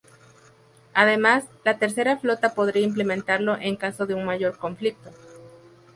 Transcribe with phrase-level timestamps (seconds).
[0.95, 5.11] Además, la Tercera Flota podría implementarlo en caso de un mayor conflicto.